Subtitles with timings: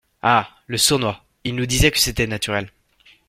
[0.23, 0.49] Ah!
[0.65, 2.71] le sournois, il nous disait que c’était naturel!…